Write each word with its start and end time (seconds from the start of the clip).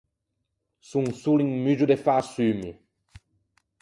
Son 0.89 1.05
solo 1.21 1.41
un 1.49 1.53
muggio 1.65 1.87
de 1.91 1.97
fäsummi! 2.05 2.71